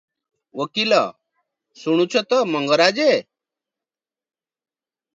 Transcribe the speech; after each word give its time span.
ଓକିଲ- 0.63 0.97
"ଶୁଣୁଛ 1.83 2.25
ତ 2.33 2.41
ମଙ୍ଗରାଜେ! 2.57 3.09